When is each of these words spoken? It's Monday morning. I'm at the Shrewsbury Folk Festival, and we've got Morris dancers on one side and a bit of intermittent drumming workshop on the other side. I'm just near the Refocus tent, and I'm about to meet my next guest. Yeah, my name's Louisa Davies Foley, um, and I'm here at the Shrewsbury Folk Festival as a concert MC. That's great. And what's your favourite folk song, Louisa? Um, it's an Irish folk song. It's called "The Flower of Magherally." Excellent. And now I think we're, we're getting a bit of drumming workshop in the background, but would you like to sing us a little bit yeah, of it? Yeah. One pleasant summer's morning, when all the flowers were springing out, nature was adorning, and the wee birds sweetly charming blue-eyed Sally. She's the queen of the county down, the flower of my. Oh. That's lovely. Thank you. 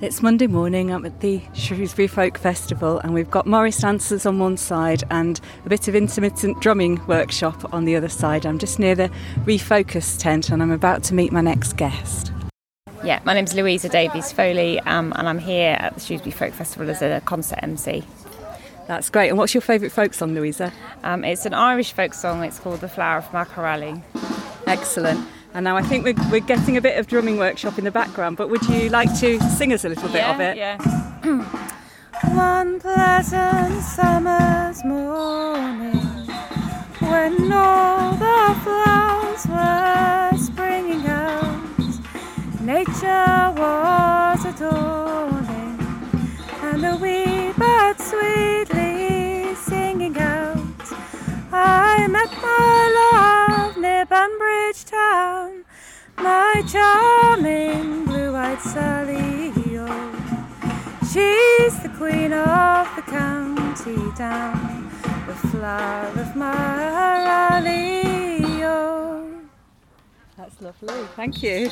It's 0.00 0.22
Monday 0.22 0.46
morning. 0.46 0.92
I'm 0.92 1.04
at 1.04 1.18
the 1.18 1.42
Shrewsbury 1.54 2.06
Folk 2.06 2.38
Festival, 2.38 3.00
and 3.00 3.12
we've 3.12 3.28
got 3.30 3.48
Morris 3.48 3.78
dancers 3.78 4.26
on 4.26 4.38
one 4.38 4.56
side 4.56 5.02
and 5.10 5.40
a 5.66 5.68
bit 5.68 5.88
of 5.88 5.96
intermittent 5.96 6.60
drumming 6.60 7.04
workshop 7.08 7.74
on 7.74 7.84
the 7.84 7.96
other 7.96 8.08
side. 8.08 8.46
I'm 8.46 8.60
just 8.60 8.78
near 8.78 8.94
the 8.94 9.10
Refocus 9.38 10.16
tent, 10.16 10.50
and 10.50 10.62
I'm 10.62 10.70
about 10.70 11.02
to 11.04 11.14
meet 11.14 11.32
my 11.32 11.40
next 11.40 11.72
guest. 11.72 12.30
Yeah, 13.02 13.18
my 13.24 13.34
name's 13.34 13.54
Louisa 13.54 13.88
Davies 13.88 14.30
Foley, 14.30 14.78
um, 14.80 15.12
and 15.16 15.28
I'm 15.28 15.40
here 15.40 15.76
at 15.80 15.94
the 15.94 16.00
Shrewsbury 16.00 16.30
Folk 16.30 16.54
Festival 16.54 16.88
as 16.90 17.02
a 17.02 17.20
concert 17.24 17.58
MC. 17.60 18.04
That's 18.86 19.10
great. 19.10 19.30
And 19.30 19.36
what's 19.36 19.52
your 19.52 19.62
favourite 19.62 19.90
folk 19.90 20.14
song, 20.14 20.32
Louisa? 20.32 20.72
Um, 21.02 21.24
it's 21.24 21.44
an 21.44 21.54
Irish 21.54 21.92
folk 21.92 22.14
song. 22.14 22.44
It's 22.44 22.60
called 22.60 22.80
"The 22.82 22.88
Flower 22.88 23.18
of 23.18 23.26
Magherally." 23.32 24.00
Excellent. 24.68 25.26
And 25.58 25.64
now 25.64 25.76
I 25.76 25.82
think 25.82 26.04
we're, 26.04 26.30
we're 26.30 26.38
getting 26.38 26.76
a 26.76 26.80
bit 26.80 27.00
of 27.00 27.08
drumming 27.08 27.36
workshop 27.36 27.78
in 27.78 27.84
the 27.84 27.90
background, 27.90 28.36
but 28.36 28.48
would 28.48 28.62
you 28.68 28.90
like 28.90 29.08
to 29.18 29.40
sing 29.40 29.72
us 29.72 29.84
a 29.84 29.88
little 29.88 30.08
bit 30.08 30.18
yeah, 30.18 30.32
of 30.32 30.40
it? 30.40 30.56
Yeah. 30.56 30.78
One 32.32 32.78
pleasant 32.78 33.82
summer's 33.82 34.84
morning, 34.84 35.98
when 37.00 37.52
all 37.52 38.12
the 38.12 38.60
flowers 38.62 39.46
were 39.48 40.30
springing 40.38 41.04
out, 41.08 41.80
nature 42.60 43.52
was 43.58 44.44
adorning, 44.44 45.76
and 46.62 46.84
the 46.84 46.96
wee 47.02 47.52
birds 47.54 48.08
sweetly 48.08 48.27
charming 56.62 58.04
blue-eyed 58.04 58.60
Sally. 58.60 59.52
She's 61.12 61.80
the 61.82 61.88
queen 61.96 62.34
of 62.34 62.86
the 62.94 63.02
county 63.02 64.12
down, 64.14 64.90
the 65.26 65.34
flower 65.48 66.08
of 66.20 66.36
my. 66.36 66.88
Oh. 68.62 69.40
That's 70.36 70.60
lovely. 70.60 71.06
Thank 71.16 71.42
you. 71.42 71.70